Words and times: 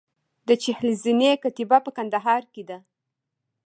د 0.47 0.49
چهل 0.63 0.87
زینې 1.03 1.31
کتیبه 1.43 1.77
په 1.85 1.91
کندهار 1.97 2.43
کې 2.53 2.63
ده 2.69 2.77